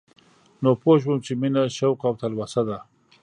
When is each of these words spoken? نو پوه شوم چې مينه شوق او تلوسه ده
نو 0.63 0.69
پوه 0.81 0.95
شوم 1.01 1.17
چې 1.25 1.31
مينه 1.41 1.61
شوق 1.77 1.97
او 2.07 2.13
تلوسه 2.21 2.61
ده 2.69 2.77